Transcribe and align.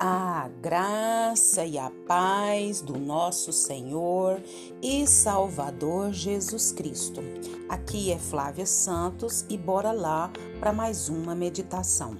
A 0.00 0.48
graça 0.62 1.64
e 1.64 1.76
a 1.76 1.90
paz 2.06 2.80
do 2.80 2.96
nosso 2.96 3.52
Senhor 3.52 4.40
e 4.80 5.04
Salvador 5.08 6.12
Jesus 6.12 6.70
Cristo. 6.70 7.20
Aqui 7.68 8.12
é 8.12 8.16
Flávia 8.16 8.64
Santos 8.64 9.44
e 9.48 9.58
bora 9.58 9.90
lá 9.90 10.30
para 10.60 10.72
mais 10.72 11.08
uma 11.08 11.34
meditação. 11.34 12.16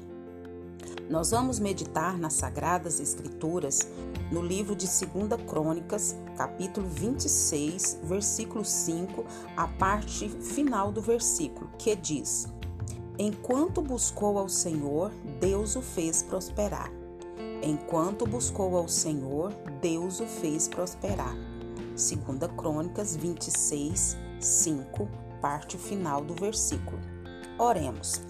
Nós 1.09 1.31
vamos 1.31 1.61
meditar 1.61 2.19
nas 2.19 2.33
Sagradas 2.33 2.99
Escrituras 2.99 3.89
no 4.33 4.43
livro 4.43 4.75
de 4.75 4.87
2 4.87 5.41
Crônicas, 5.47 6.17
capítulo 6.37 6.89
26, 6.89 8.01
versículo 8.03 8.65
5, 8.65 9.25
a 9.57 9.69
parte 9.69 10.29
final 10.29 10.91
do 10.91 11.01
versículo, 11.01 11.71
que 11.79 11.95
diz: 11.95 12.49
Enquanto 13.17 13.81
buscou 13.81 14.37
ao 14.37 14.49
Senhor, 14.49 15.13
Deus 15.39 15.77
o 15.77 15.81
fez 15.81 16.25
prosperar 16.25 16.91
Enquanto 17.63 18.25
buscou 18.25 18.77
ao 18.77 18.89
Senhor, 18.89 19.53
Deus 19.81 20.21
o 20.21 20.27
fez 20.27 20.69
prosperar. 20.69 21.35
Segunda 21.97 22.49
Crônicas 22.49 23.17
26, 23.17 24.17
5, 24.41 25.09
parte 25.41 25.77
final 25.77 26.25
do 26.25 26.35
versículo. 26.35 27.01
Oremos. 27.59 28.21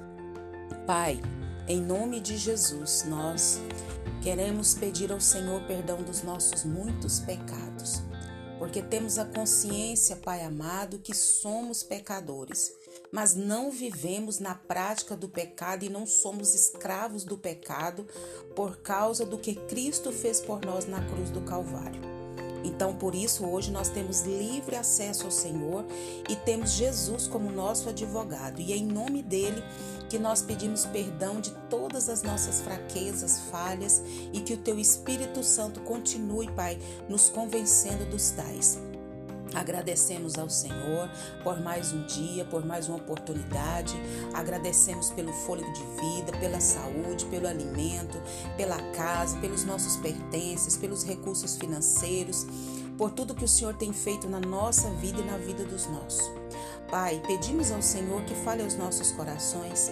Pai, 0.87 1.21
em 1.67 1.81
nome 1.83 2.21
de 2.21 2.39
Jesus, 2.39 3.05
nós 3.07 3.61
queremos 4.23 4.73
pedir 4.73 5.13
ao 5.13 5.21
Senhor 5.21 5.61
perdão 5.67 6.03
dos 6.03 6.23
nossos 6.23 6.65
muitos 6.65 7.21
pecados, 7.21 8.03
porque 8.59 8.81
temos 8.81 9.19
a 9.19 9.27
consciência, 9.27 10.17
Pai 10.17 10.43
amado, 10.43 10.99
que 10.99 11.15
somos 11.15 11.83
pecadores 11.83 12.78
mas 13.11 13.35
não 13.35 13.71
vivemos 13.71 14.39
na 14.39 14.55
prática 14.55 15.17
do 15.17 15.29
pecado 15.29 15.85
e 15.85 15.89
não 15.89 16.07
somos 16.07 16.55
escravos 16.55 17.25
do 17.25 17.37
pecado 17.37 18.07
por 18.55 18.79
causa 18.79 19.25
do 19.25 19.39
que 19.39 19.55
Cristo 19.55 20.13
fez 20.13 20.41
por 20.41 20.65
nós 20.65 20.87
na 20.87 21.05
cruz 21.05 21.31
do 21.31 21.41
Calvário. 21.43 22.19
Então, 22.65 22.95
por 22.95 23.15
isso, 23.15 23.47
hoje 23.47 23.71
nós 23.71 23.89
temos 23.89 24.23
livre 24.23 24.77
acesso 24.77 25.25
ao 25.25 25.31
Senhor 25.31 25.85
e 26.29 26.37
temos 26.37 26.73
Jesus 26.73 27.27
como 27.27 27.51
nosso 27.51 27.89
advogado. 27.89 28.61
E 28.61 28.73
é 28.73 28.77
em 28.77 28.87
nome 28.87 29.23
dele 29.23 29.63
que 30.09 30.19
nós 30.19 30.43
pedimos 30.43 30.87
perdão 30.87 31.41
de 31.41 31.51
todas 31.71 32.09
as 32.09 32.23
nossas 32.23 32.61
fraquezas, 32.61 33.41
falhas 33.51 34.03
e 34.33 34.41
que 34.41 34.55
o 34.55 34.59
teu 34.59 34.79
Espírito 34.79 35.43
Santo 35.43 35.81
continue, 35.81 36.51
Pai, 36.53 36.79
nos 37.09 37.29
convencendo 37.29 38.05
dos 38.07 38.31
tais. 38.31 38.79
Agradecemos 39.55 40.39
ao 40.39 40.51
Senhor 40.51 41.09
por 41.43 41.61
mais 41.61 41.93
um 41.93 42.05
dia, 42.07 42.45
por 42.45 42.65
mais 42.65 42.89
uma 42.89 42.99
oportunidade. 42.99 43.95
Agradecemos 44.35 45.11
pelo 45.11 45.33
fôlego 45.33 45.73
de 45.73 45.83
vida, 46.01 46.33
pela 46.39 46.61
saúde, 46.61 47.25
pelo 47.27 47.49
alimento, 47.49 48.21
pela 48.57 48.77
casa, 48.93 49.39
pelos 49.39 49.65
nossos 49.65 49.97
pertences, 49.97 50.77
pelos 50.77 51.05
recursos 51.05 51.57
financeiros, 51.57 52.47
por 52.97 53.11
tudo 53.11 53.35
que 53.35 53.45
o 53.45 53.49
Senhor 53.49 53.75
tem 53.75 53.93
feito 53.93 54.29
na 54.29 54.41
nossa 54.41 54.91
vida 54.91 55.21
e 55.21 55.25
na 55.25 55.39
vida 55.39 55.65
dos 55.65 55.87
nossos. 55.87 56.31
Pai, 56.91 57.23
pedimos 57.27 57.71
ao 57.71 57.83
Senhor 57.83 58.23
que 58.25 58.35
fale 58.35 58.63
aos 58.63 58.75
nossos 58.75 59.13
corações, 59.13 59.91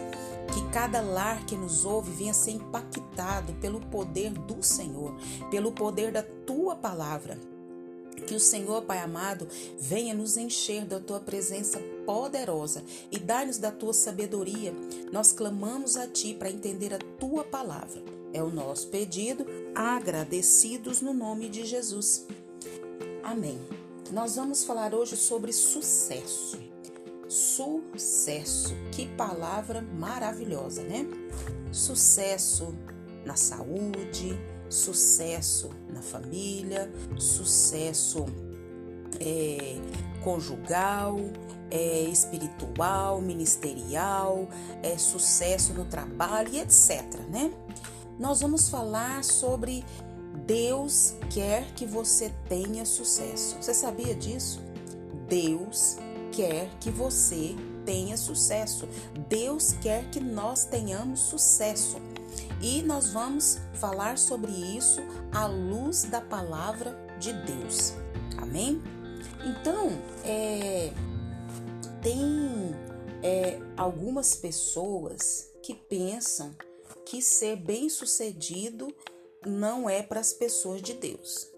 que 0.53 0.69
cada 0.71 1.01
lar 1.01 1.45
que 1.45 1.57
nos 1.57 1.85
ouve 1.85 2.11
venha 2.11 2.33
ser 2.33 2.53
impactado 2.53 3.53
pelo 3.55 3.81
poder 3.81 4.31
do 4.31 4.63
Senhor, 4.63 5.15
pelo 5.51 5.73
poder 5.73 6.11
da 6.11 6.23
tua 6.23 6.75
palavra 6.75 7.56
que 8.23 8.35
o 8.35 8.41
Senhor, 8.41 8.83
Pai 8.83 8.99
amado, 8.99 9.49
venha 9.79 10.15
nos 10.15 10.37
encher 10.37 10.85
da 10.85 11.01
tua 11.01 11.21
presença 11.21 11.79
poderosa 12.05 12.83
e 13.11 13.19
dar-nos 13.19 13.59
da 13.59 13.71
tua 13.71 13.93
sabedoria. 13.93 14.73
Nós 15.13 15.33
clamamos 15.33 15.97
a 15.97 16.07
ti 16.07 16.35
para 16.35 16.51
entender 16.51 16.95
a 16.95 16.99
tua 17.19 17.45
palavra. 17.45 18.03
É 18.33 18.43
o 18.43 18.51
nosso 18.51 18.89
pedido, 18.89 19.47
agradecidos 19.75 21.01
no 21.01 21.15
nome 21.15 21.49
de 21.49 21.65
Jesus. 21.65 22.27
Amém. 23.23 23.59
Nós 24.13 24.37
vamos 24.37 24.65
falar 24.65 24.95
hoje 24.95 25.17
sobre 25.17 25.53
sucesso. 25.53 26.59
Sucesso. 27.29 28.75
Que 28.93 29.09
palavra 29.17 29.83
maravilhosa, 29.83 30.83
né? 30.83 31.07
Sucesso 31.73 32.75
na 33.25 33.35
saúde, 33.35 34.39
sucesso 34.69 35.71
na 35.93 36.03
família, 36.03 36.91
sucesso 37.19 38.27
é, 39.21 39.77
conjugal, 40.23 41.19
é, 41.71 42.03
espiritual, 42.03 43.21
ministerial, 43.21 44.49
é, 44.83 44.97
sucesso 44.99 45.73
no 45.73 45.85
trabalho 45.85 46.51
e 46.53 46.61
etc. 46.61 47.03
Né? 47.31 47.53
Nós 48.19 48.41
vamos 48.41 48.69
falar 48.69 49.23
sobre 49.25 49.85
Deus 50.47 51.15
quer 51.31 51.65
que 51.75 51.87
você 51.87 52.33
tenha 52.49 52.85
sucesso. 52.85 53.57
Você 53.61 53.75
sabia 53.75 54.15
disso? 54.15 54.61
Deus 55.29 55.97
quer 56.33 56.69
que 56.79 56.91
você 56.91 57.55
tenha 57.85 58.17
sucesso. 58.17 58.89
Deus 59.29 59.73
quer 59.81 60.09
que 60.11 60.21
nós 60.21 60.65
tenhamos 60.65 61.21
sucesso. 61.21 61.97
E 62.61 62.83
nós 62.83 63.13
vamos 63.13 63.59
falar 63.75 64.19
sobre 64.19 64.51
isso 64.51 65.01
à 65.33 65.47
luz 65.47 66.05
da 66.05 66.21
palavra 66.21 66.97
de 67.19 67.33
Deus. 67.33 67.93
Amém? 68.39 68.83
Então, 69.45 69.91
é, 70.25 70.93
tem 72.03 72.75
é, 73.23 73.61
algumas 73.77 74.35
pessoas 74.35 75.51
que 75.63 75.75
pensam 75.75 76.55
que 77.05 77.23
ser 77.23 77.57
bem-sucedido 77.57 78.93
não 79.47 79.89
é 79.89 80.03
para 80.03 80.21
as 80.21 80.33
pessoas 80.33 80.83
de 80.83 80.95
Deus. 80.95 81.49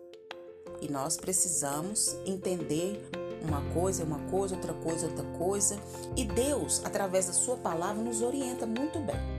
E 0.80 0.91
nós 0.91 1.16
precisamos 1.16 2.16
entender 2.26 3.00
uma 3.42 3.62
coisa 3.72 4.04
uma 4.04 4.19
coisa, 4.30 4.54
outra 4.54 4.75
coisa 4.75 5.06
outra 5.06 5.25
coisa. 5.38 5.78
E 6.16 6.25
Deus, 6.25 6.82
através 6.84 7.26
da 7.26 7.32
Sua 7.32 7.56
palavra, 7.56 8.03
nos 8.03 8.20
orienta 8.20 8.66
muito 8.66 8.98
bem. 9.00 9.38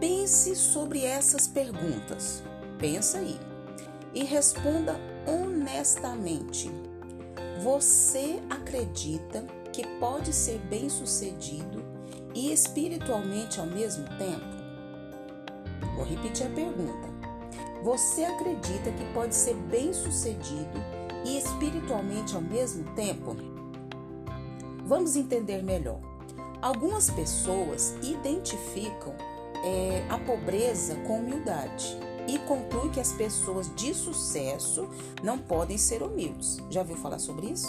Pense 0.00 0.54
sobre 0.54 1.04
essas 1.04 1.48
perguntas. 1.48 2.42
Pensa 2.78 3.18
aí 3.18 3.36
e 4.14 4.22
responda 4.22 4.94
honestamente. 5.26 6.70
Você 7.64 8.40
acredita 8.48 9.44
que 9.72 9.84
pode 9.98 10.32
ser 10.32 10.58
bem-sucedido 10.70 11.84
e 12.32 12.52
espiritualmente 12.52 13.58
ao 13.58 13.66
mesmo 13.66 14.04
tempo? 14.16 14.46
Vou 15.96 16.04
repetir 16.04 16.46
a 16.46 16.50
pergunta. 16.50 17.08
Você 17.82 18.24
acredita 18.24 18.92
que 18.92 19.12
pode 19.12 19.34
ser 19.34 19.54
bem-sucedido 19.54 20.78
e 21.24 21.38
espiritualmente 21.38 22.36
ao 22.36 22.42
mesmo 22.42 22.84
tempo? 22.94 23.36
Vamos 24.84 25.16
entender 25.16 25.60
melhor. 25.62 25.98
Algumas 26.62 27.10
pessoas 27.10 27.96
identificam 28.02 29.14
é, 29.64 30.06
a 30.08 30.18
pobreza 30.18 30.94
com 31.06 31.18
humildade 31.18 31.98
e 32.28 32.38
conclui 32.40 32.90
que 32.90 33.00
as 33.00 33.12
pessoas 33.12 33.74
de 33.74 33.94
sucesso 33.94 34.88
não 35.22 35.38
podem 35.38 35.78
ser 35.78 36.02
humildes. 36.02 36.58
Já 36.70 36.82
viu 36.82 36.96
falar 36.96 37.18
sobre 37.18 37.46
isso? 37.46 37.68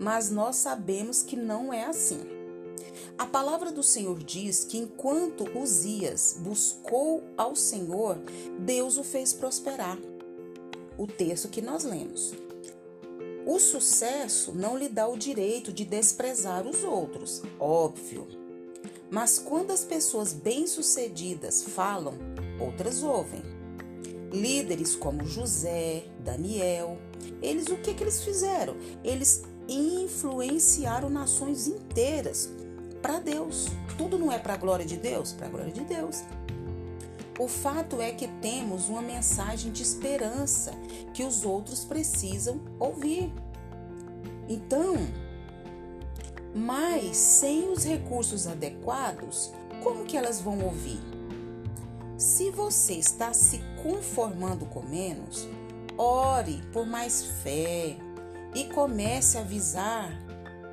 Mas 0.00 0.30
nós 0.30 0.56
sabemos 0.56 1.22
que 1.22 1.36
não 1.36 1.72
é 1.72 1.84
assim. 1.84 2.20
A 3.16 3.26
palavra 3.26 3.70
do 3.70 3.82
Senhor 3.82 4.18
diz 4.18 4.64
que 4.64 4.78
enquanto 4.78 5.58
Uzias 5.58 6.36
buscou 6.40 7.22
ao 7.36 7.54
Senhor, 7.54 8.18
Deus 8.58 8.96
o 8.96 9.04
fez 9.04 9.32
prosperar. 9.32 9.98
O 10.96 11.06
texto 11.06 11.48
que 11.48 11.62
nós 11.62 11.84
lemos. 11.84 12.32
O 13.46 13.58
sucesso 13.58 14.52
não 14.52 14.76
lhe 14.76 14.88
dá 14.88 15.08
o 15.08 15.16
direito 15.16 15.72
de 15.72 15.84
desprezar 15.84 16.66
os 16.66 16.84
outros, 16.84 17.42
óbvio. 17.58 18.26
Mas 19.10 19.38
quando 19.38 19.70
as 19.70 19.84
pessoas 19.84 20.32
bem-sucedidas 20.32 21.62
falam, 21.62 22.14
outras 22.60 23.02
ouvem. 23.02 23.42
Líderes 24.32 24.94
como 24.94 25.24
José, 25.24 26.04
Daniel, 26.20 26.98
eles 27.40 27.68
o 27.68 27.76
que, 27.76 27.94
que 27.94 28.02
eles 28.02 28.22
fizeram? 28.22 28.76
Eles 29.02 29.42
influenciaram 29.66 31.08
nações 31.08 31.66
inteiras 31.66 32.50
para 33.00 33.18
Deus. 33.18 33.68
Tudo 33.96 34.18
não 34.18 34.30
é 34.30 34.38
para 34.38 34.54
a 34.54 34.56
glória 34.56 34.84
de 34.84 34.96
Deus? 34.96 35.32
Para 35.32 35.46
a 35.46 35.50
glória 35.50 35.72
de 35.72 35.84
Deus. 35.84 36.22
O 37.38 37.46
fato 37.46 38.02
é 38.02 38.10
que 38.10 38.26
temos 38.42 38.88
uma 38.88 39.00
mensagem 39.00 39.70
de 39.70 39.82
esperança 39.82 40.72
que 41.14 41.22
os 41.22 41.44
outros 41.44 41.84
precisam 41.84 42.60
ouvir. 42.80 43.32
Então, 44.48 44.96
mas 46.58 47.16
sem 47.16 47.70
os 47.70 47.84
recursos 47.84 48.48
adequados, 48.48 49.52
como 49.82 50.04
que 50.04 50.16
elas 50.16 50.40
vão 50.40 50.58
ouvir? 50.64 51.00
Se 52.16 52.50
você 52.50 52.94
está 52.94 53.32
se 53.32 53.60
conformando 53.80 54.66
com 54.66 54.82
menos, 54.82 55.48
ore 55.96 56.60
por 56.72 56.84
mais 56.84 57.22
fé 57.42 57.96
e 58.56 58.64
comece 58.74 59.38
a 59.38 59.42
visar, 59.42 60.10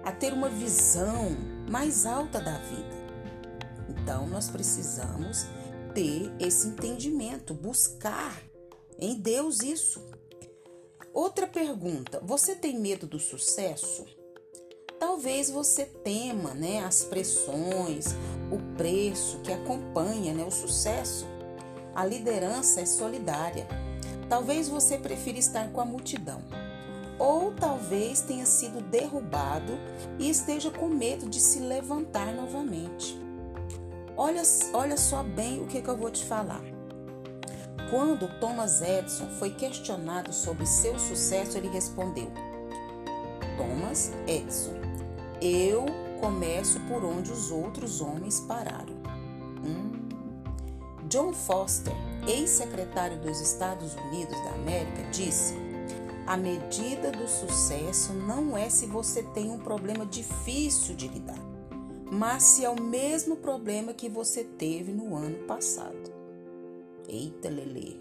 a 0.03 0.11
ter 0.11 0.33
uma 0.33 0.49
visão 0.49 1.37
mais 1.69 2.07
alta 2.07 2.39
da 2.39 2.57
vida. 2.57 2.95
Então 3.87 4.27
nós 4.27 4.49
precisamos 4.49 5.45
ter 5.93 6.33
esse 6.39 6.67
entendimento, 6.67 7.53
buscar 7.53 8.41
em 8.97 9.19
Deus 9.19 9.61
isso. 9.61 10.03
Outra 11.13 11.45
pergunta: 11.45 12.19
você 12.23 12.55
tem 12.55 12.79
medo 12.79 13.05
do 13.05 13.19
sucesso? 13.19 14.03
Talvez 15.07 15.51
você 15.51 15.85
tema, 15.85 16.55
né, 16.55 16.83
as 16.83 17.03
pressões, 17.03 18.15
o 18.51 18.57
preço 18.75 19.37
que 19.43 19.53
acompanha, 19.53 20.33
né, 20.33 20.43
o 20.43 20.49
sucesso. 20.49 21.27
A 21.93 22.03
liderança 22.03 22.81
é 22.81 22.87
solidária. 22.87 23.67
Talvez 24.27 24.67
você 24.67 24.97
prefira 24.97 25.37
estar 25.37 25.71
com 25.71 25.79
a 25.79 25.85
multidão. 25.85 26.41
Ou 27.19 27.51
talvez 27.51 28.21
tenha 28.21 28.47
sido 28.47 28.81
derrubado 28.81 29.73
e 30.17 30.27
esteja 30.27 30.71
com 30.71 30.87
medo 30.87 31.29
de 31.29 31.39
se 31.39 31.59
levantar 31.59 32.33
novamente. 32.33 33.15
Olha, 34.17 34.41
olha 34.73 34.97
só 34.97 35.21
bem 35.21 35.61
o 35.61 35.67
que, 35.67 35.83
que 35.83 35.87
eu 35.87 35.97
vou 35.97 36.09
te 36.09 36.25
falar. 36.25 36.63
Quando 37.91 38.27
Thomas 38.39 38.81
Edison 38.81 39.27
foi 39.37 39.51
questionado 39.51 40.33
sobre 40.33 40.65
seu 40.65 40.97
sucesso, 40.97 41.59
ele 41.59 41.69
respondeu: 41.69 42.31
Thomas 43.55 44.11
Edison, 44.27 44.84
eu 45.41 45.85
começo 46.19 46.79
por 46.81 47.03
onde 47.03 47.31
os 47.31 47.51
outros 47.51 48.01
homens 48.01 48.39
pararam. 48.39 48.95
Hum. 49.63 50.05
John 51.07 51.33
Foster, 51.33 51.93
ex-secretário 52.27 53.17
dos 53.19 53.39
Estados 53.39 53.95
Unidos 53.95 54.37
da 54.43 54.51
América, 54.51 55.03
disse: 55.11 55.53
A 56.25 56.35
medida 56.35 57.11
do 57.11 57.27
sucesso 57.27 58.13
não 58.13 58.57
é 58.57 58.69
se 58.69 58.85
você 58.85 59.23
tem 59.23 59.51
um 59.51 59.59
problema 59.59 60.05
difícil 60.05 60.95
de 60.95 61.07
lidar, 61.07 61.39
mas 62.11 62.43
se 62.43 62.65
é 62.65 62.69
o 62.69 62.81
mesmo 62.81 63.35
problema 63.35 63.93
que 63.93 64.09
você 64.09 64.43
teve 64.43 64.91
no 64.91 65.15
ano 65.15 65.45
passado. 65.45 66.13
Eita, 67.07 67.49
Lelê. 67.49 67.97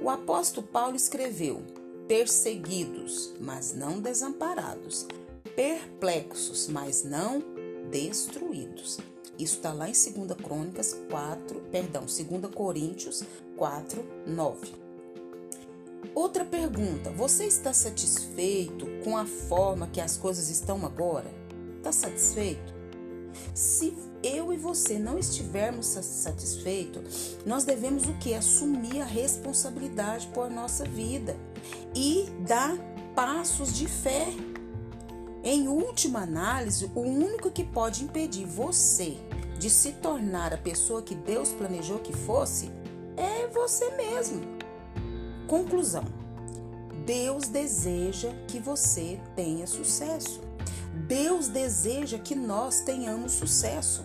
O 0.00 0.08
apóstolo 0.08 0.66
Paulo 0.66 0.94
escreveu: 0.94 1.62
perseguidos, 2.06 3.34
mas 3.40 3.74
não 3.74 4.00
desamparados, 4.00 5.06
perplexos, 5.54 6.68
mas 6.68 7.04
não 7.04 7.42
destruídos. 7.90 8.98
Isso 9.38 9.56
está 9.56 9.72
lá 9.72 9.88
em 9.88 9.92
2 9.92 10.40
Crônicas 10.42 10.96
4, 11.10 11.60
perdão, 11.72 12.02
2 12.02 12.54
Coríntios 12.54 13.22
4, 13.56 14.04
9. 14.26 14.84
Outra 16.14 16.44
pergunta: 16.44 17.10
você 17.10 17.44
está 17.44 17.72
satisfeito 17.72 18.86
com 19.02 19.16
a 19.16 19.26
forma 19.26 19.88
que 19.88 20.00
as 20.00 20.16
coisas 20.16 20.48
estão 20.50 20.84
agora? 20.86 21.30
Está 21.78 21.90
satisfeito? 21.90 22.74
Se 23.52 23.96
eu 24.22 24.52
e 24.52 24.56
você 24.56 24.98
não 24.98 25.18
estivermos 25.18 25.86
satisfeitos, 25.86 27.36
nós 27.44 27.64
devemos 27.64 28.04
o 28.04 28.14
que? 28.14 28.32
Assumir 28.32 29.00
a 29.00 29.04
responsabilidade 29.04 30.28
por 30.28 30.50
nossa 30.50 30.84
vida 30.84 31.36
e 31.94 32.26
dar 32.46 32.76
passos 33.14 33.76
de 33.76 33.86
fé. 33.86 34.26
Em 35.46 35.68
última 35.68 36.22
análise, 36.22 36.90
o 36.94 37.00
único 37.00 37.50
que 37.50 37.62
pode 37.62 38.02
impedir 38.02 38.46
você 38.46 39.18
de 39.58 39.68
se 39.68 39.92
tornar 39.92 40.54
a 40.54 40.56
pessoa 40.56 41.02
que 41.02 41.14
Deus 41.14 41.50
planejou 41.50 41.98
que 41.98 42.14
fosse 42.14 42.70
é 43.14 43.46
você 43.48 43.90
mesmo. 43.90 44.40
Conclusão: 45.46 46.04
Deus 47.04 47.46
deseja 47.46 48.30
que 48.48 48.58
você 48.58 49.20
tenha 49.36 49.66
sucesso. 49.66 50.40
Deus 51.06 51.48
deseja 51.48 52.18
que 52.18 52.34
nós 52.34 52.80
tenhamos 52.80 53.32
sucesso. 53.32 54.02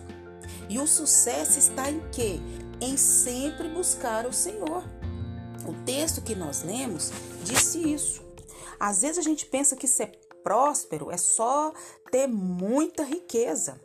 E 0.68 0.78
o 0.78 0.86
sucesso 0.86 1.58
está 1.58 1.90
em 1.90 2.02
quê? 2.12 2.38
Em 2.82 2.98
sempre 2.98 3.66
buscar 3.70 4.26
o 4.26 4.32
Senhor. 4.32 4.84
O 5.66 5.72
texto 5.86 6.20
que 6.20 6.34
nós 6.34 6.62
lemos 6.62 7.10
disse 7.44 7.78
isso. 7.78 8.20
Às 8.78 9.00
vezes 9.00 9.18
a 9.18 9.22
gente 9.22 9.46
pensa 9.46 9.74
que 9.74 9.88
ser 9.88 10.12
próspero 10.42 11.10
é 11.10 11.16
só 11.16 11.72
ter 12.10 12.26
muita 12.26 13.02
riqueza. 13.02 13.80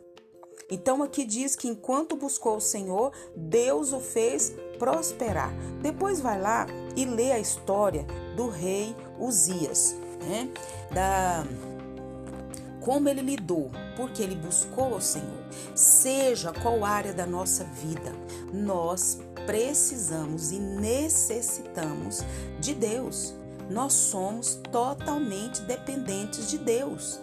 Então 0.70 1.02
aqui 1.02 1.24
diz 1.24 1.54
que 1.54 1.68
enquanto 1.68 2.16
buscou 2.16 2.56
o 2.56 2.60
Senhor, 2.60 3.12
Deus 3.36 3.92
o 3.92 4.00
fez 4.00 4.52
prosperar. 4.78 5.52
Depois 5.80 6.20
vai 6.20 6.40
lá 6.40 6.66
e 6.96 7.04
lê 7.04 7.32
a 7.32 7.38
história 7.38 8.04
do 8.36 8.48
rei 8.48 8.94
Uzias, 9.18 9.94
né? 10.20 10.50
Da 10.92 11.44
como 12.80 13.08
ele 13.08 13.20
lidou, 13.20 13.68
porque 13.96 14.22
ele 14.22 14.36
buscou 14.36 14.94
o 14.94 15.00
Senhor. 15.00 15.44
Seja 15.74 16.52
qual 16.52 16.84
área 16.84 17.12
da 17.12 17.26
nossa 17.26 17.64
vida, 17.64 18.12
nós 18.52 19.18
precisamos 19.44 20.52
e 20.52 20.60
necessitamos 20.60 22.20
de 22.60 22.74
Deus. 22.74 23.34
Nós 23.70 23.92
somos 23.92 24.60
totalmente 24.70 25.60
dependentes 25.62 26.48
de 26.48 26.58
Deus. 26.58 27.20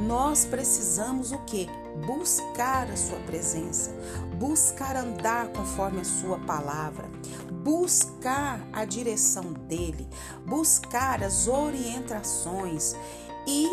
Nós 0.00 0.44
precisamos 0.44 1.32
o 1.32 1.38
que? 1.44 1.66
Buscar 2.06 2.90
a 2.90 2.96
sua 2.96 3.18
presença, 3.20 3.90
buscar 4.38 4.96
andar 4.96 5.48
conforme 5.48 6.00
a 6.00 6.04
sua 6.04 6.38
palavra, 6.40 7.08
buscar 7.62 8.60
a 8.72 8.84
direção 8.84 9.52
dele, 9.52 10.06
buscar 10.44 11.22
as 11.22 11.48
orientações 11.48 12.94
e 13.46 13.66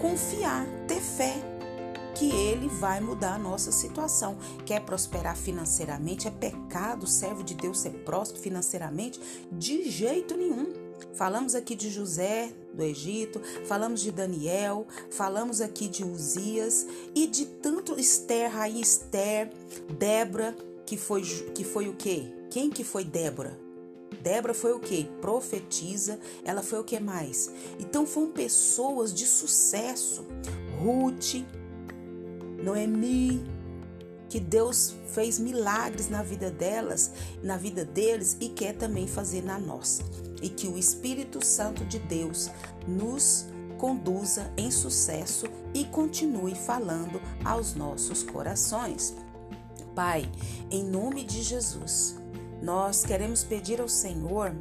confiar, 0.00 0.66
ter 0.88 1.00
fé 1.00 1.34
que 2.16 2.30
ele 2.30 2.66
vai 2.66 2.98
mudar 2.98 3.34
a 3.34 3.38
nossa 3.38 3.70
situação. 3.70 4.38
Quer 4.64 4.80
prosperar 4.80 5.36
financeiramente? 5.36 6.26
É 6.26 6.30
pecado 6.30 7.06
servo 7.06 7.44
de 7.44 7.54
Deus 7.54 7.80
ser 7.80 7.90
próspero 8.04 8.40
financeiramente? 8.40 9.20
De 9.52 9.88
jeito 9.88 10.36
nenhum. 10.36 10.85
Falamos 11.14 11.54
aqui 11.54 11.74
de 11.74 11.90
José 11.90 12.52
do 12.74 12.82
Egito, 12.82 13.40
falamos 13.66 14.00
de 14.00 14.12
Daniel, 14.12 14.86
falamos 15.10 15.60
aqui 15.60 15.88
de 15.88 16.04
Uzias 16.04 16.86
e 17.14 17.26
de 17.26 17.46
tanto 17.46 17.98
Esther, 17.98 18.52
rainha 18.52 18.82
Esther, 18.82 19.50
Débora, 19.98 20.54
que 20.84 20.96
foi, 20.96 21.22
que 21.54 21.64
foi 21.64 21.88
o 21.88 21.94
quê? 21.94 22.24
Quem 22.50 22.70
que 22.70 22.84
foi 22.84 23.04
Débora? 23.04 23.58
Débora 24.22 24.54
foi 24.54 24.72
o 24.72 24.80
que? 24.80 25.04
Profetiza. 25.20 26.18
Ela 26.44 26.62
foi 26.62 26.80
o 26.80 26.84
que 26.84 26.98
mais? 27.00 27.50
Então 27.78 28.06
foram 28.06 28.30
pessoas 28.30 29.12
de 29.12 29.26
sucesso. 29.26 30.24
Ruth, 30.80 31.44
Noemi, 32.62 33.44
que 34.28 34.40
Deus 34.40 34.94
fez 35.12 35.38
milagres 35.38 36.08
na 36.08 36.22
vida 36.22 36.50
delas, 36.50 37.10
na 37.42 37.56
vida 37.56 37.84
deles 37.84 38.36
e 38.40 38.48
quer 38.48 38.74
também 38.74 39.06
fazer 39.06 39.42
na 39.42 39.58
nossa. 39.58 40.02
E 40.42 40.48
que 40.48 40.68
o 40.68 40.78
Espírito 40.78 41.44
Santo 41.44 41.84
de 41.84 41.98
Deus 41.98 42.50
nos 42.86 43.46
conduza 43.78 44.50
em 44.56 44.70
sucesso 44.70 45.46
e 45.74 45.84
continue 45.84 46.54
falando 46.54 47.20
aos 47.44 47.74
nossos 47.74 48.22
corações. 48.22 49.14
Pai, 49.94 50.30
em 50.70 50.84
nome 50.84 51.24
de 51.24 51.42
Jesus, 51.42 52.16
nós 52.62 53.04
queremos 53.04 53.44
pedir 53.44 53.80
ao 53.80 53.88
Senhor 53.88 54.54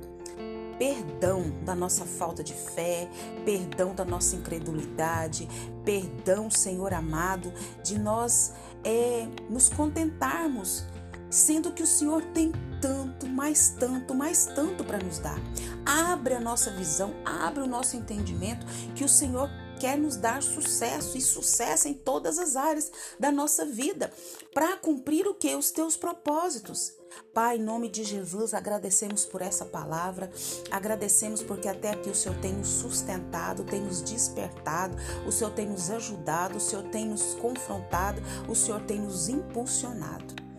perdão 0.78 1.52
da 1.64 1.74
nossa 1.74 2.06
falta 2.06 2.44
de 2.44 2.54
fé, 2.54 3.10
perdão 3.46 3.96
da 3.96 4.04
nossa 4.04 4.36
incredulidade, 4.36 5.48
perdão, 5.84 6.50
Senhor 6.52 6.94
amado, 6.94 7.54
de 7.84 7.98
nós 7.98 8.54
é, 8.84 9.28
nos 9.50 9.70
contentarmos, 9.70 10.86
sendo 11.36 11.72
que 11.74 11.84
o 11.84 11.88
Senhor 11.88 12.24
tem 12.34 12.52
tanto, 12.82 13.28
mais 13.28 13.70
tanto, 13.78 14.16
mais 14.16 14.46
tanto 14.46 14.84
para 14.84 15.00
nos 15.00 15.20
dar. 15.20 15.38
Abre 15.86 16.34
a 16.34 16.40
nossa 16.40 16.72
visão, 16.72 17.14
abre 17.26 17.62
o 17.62 17.68
nosso 17.68 17.98
entendimento 17.98 18.66
que 18.96 19.04
o 19.04 19.10
Senhor 19.10 19.50
quer 19.78 19.98
nos 19.98 20.16
dar 20.16 20.42
sucesso 20.42 21.18
e 21.18 21.22
sucesso 21.22 21.90
em 21.90 21.94
todas 21.94 22.40
as 22.40 22.56
áreas 22.56 22.90
da 23.20 23.34
nossa 23.34 23.66
vida 23.66 24.12
para 24.54 24.78
cumprir 24.78 25.28
o 25.28 25.34
que 25.34 25.54
os 25.54 25.72
teus 25.72 25.98
propósitos. 25.98 26.94
Pai, 27.34 27.58
em 27.58 27.64
nome 27.64 27.90
de 27.90 28.06
Jesus, 28.06 28.54
agradecemos 28.54 29.26
por 29.26 29.42
essa 29.42 29.66
palavra, 29.66 30.32
agradecemos 30.72 31.44
porque 31.44 31.68
até 31.68 31.92
aqui 31.92 32.10
o 32.10 32.16
Senhor 32.16 32.38
tem 32.40 32.54
nos 32.54 32.70
sustentado, 32.70 33.66
tem 33.66 33.82
nos 33.82 34.02
despertado, 34.02 34.96
o 35.28 35.32
Senhor 35.34 35.52
tem 35.52 35.68
nos 35.68 35.90
ajudado, 35.90 36.58
o 36.58 36.62
Senhor 36.62 36.84
tem 36.84 37.06
nos 37.06 37.34
confrontado, 37.36 38.22
o 38.48 38.56
Senhor 38.56 38.82
tem 38.82 39.00
nos 39.00 39.28
impulsionado. 39.28 40.45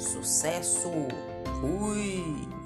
Sucesso! 0.00 0.90
Fui! 1.60 2.59